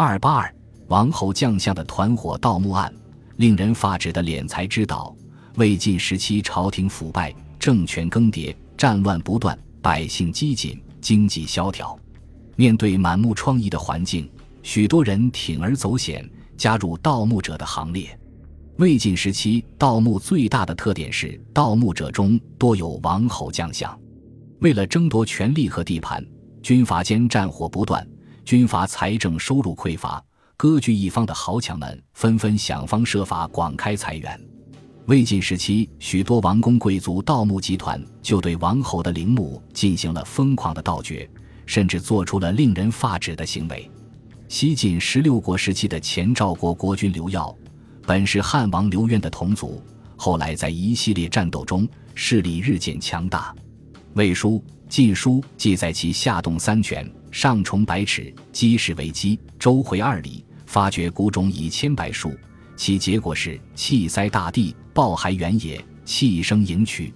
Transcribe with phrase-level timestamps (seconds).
[0.00, 0.54] 二八二
[0.86, 2.94] 王侯将相的团伙盗墓案，
[3.34, 5.12] 令人发指的敛财之岛。
[5.56, 11.98] 魏晋时期，朝廷腐败，政权更迭，战乱不断，百姓饥馑，经济萧条。
[12.54, 14.30] 面对满目疮痍的环境，
[14.62, 16.24] 许多人铤而走险，
[16.56, 18.16] 加入盗墓者的行列。
[18.76, 23.98] 魏晋时期，盗墓最大的特点是，盗墓者中多有王侯将相。
[24.60, 26.24] 为了争夺权力和地盘，
[26.62, 28.06] 军阀间战火不断，
[28.48, 30.24] 军阀财政收入匮乏，
[30.56, 34.40] 割据一方的豪强们纷纷想方设法广开财源。
[35.04, 41.28] 魏晋时期，许多王公贵族盗墓集团就对王侯的陵墓进行了疯狂的盗掘，
[41.66, 43.86] 甚至做出了令人发指的行为。
[44.48, 47.54] 西晋十六国时期的前赵国国君刘耀。
[48.06, 49.82] 本是汉王刘渊的同族，
[50.16, 53.54] 后来在一系列战斗中势力日渐强大。
[54.14, 54.52] 《魏书》
[54.88, 62.32] 《晋书》记载其下洞三泉，上重百尺，积石为基，周回二里，发掘古冢以千百数。
[62.76, 67.12] 其结果是气塞大地，暴骸原野，气生盈渠。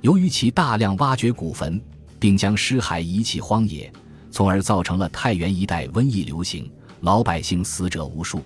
[0.00, 1.80] 由于其大量挖掘古坟，
[2.18, 3.92] 并将尸骸遗弃荒野，
[4.30, 8.42] 从而造成了太原一带瘟疫流行，老百姓死者无数。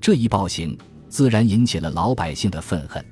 [0.00, 0.76] 这一暴行。
[1.10, 3.02] 自然引起了老百姓的愤恨。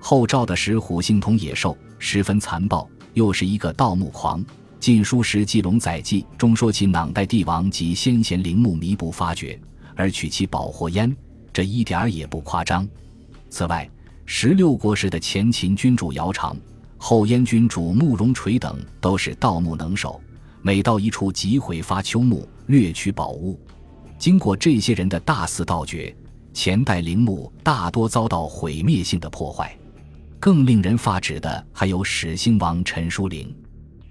[0.00, 4.44] 后赵的石虎性同野兽，十分残暴，又是一个盗墓狂。
[4.80, 9.60] 《晋书·石纪龙载记》中说其囊代帝王及先贤陵墓弥补发掘，
[9.94, 11.14] 而取其宝货焉，
[11.52, 12.88] 这一点儿也不夸张。
[13.50, 13.88] 此外，
[14.24, 16.56] 十六国时的前秦君主姚苌、
[16.96, 20.20] 后燕君主慕容垂等都是盗墓能手，
[20.62, 23.58] 每到一处即毁发丘墓，掠取宝物。
[24.16, 26.14] 经过这些人的大肆盗掘。
[26.54, 29.78] 前代陵墓大多遭到毁灭性的破坏，
[30.40, 33.54] 更令人发指的还有始兴王陈叔陵。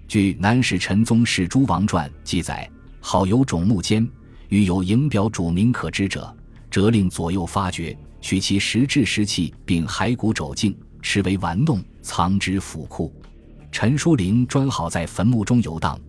[0.08, 4.08] 据《南史陈宗室诸王传》记载，好有种木间，
[4.48, 6.34] 欲有营表主名可知者，
[6.70, 13.12] 责令左右发掘，取其石质石器，并骸骨肘镜，持为玩弄，藏之府库。
[13.70, 16.00] 陈叔陵专好在坟墓中游荡，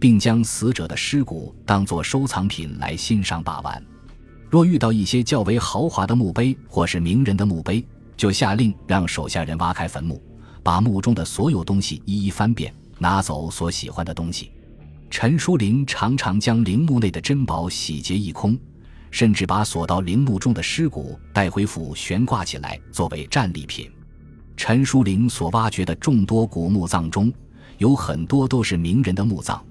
[0.00, 3.80] 并将死者的尸骨当作收藏品来欣赏把玩。
[4.50, 7.86] 若遇到一些较为豪华的墓碑或是名人的墓碑，
[8.16, 10.20] 就下令让手下人挖开坟墓，
[10.60, 14.50] 把墓中的所有东西一一翻遍，拿走所喜欢的东西。
[15.10, 18.58] 陈叔陵常常将陵墓内的珍宝洗劫一空，
[19.10, 23.92] 甚至把锁到陵墓中的尸骨带回府悬挂起来作为战利品。
[24.56, 27.30] 陈叔陵所挖掘的众多古墓葬中，
[27.76, 29.62] 有很多都是名人的墓葬，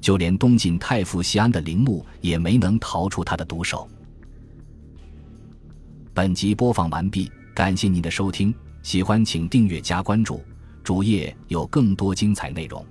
[0.00, 3.88] 就连东晋太傅西安的陵墓也没能逃出他的毒手。
[6.12, 8.52] 本集播放完毕，感谢您的收听，
[8.82, 10.42] 喜欢请订阅加关注，
[10.90, 12.84] 主页有更多精彩内容。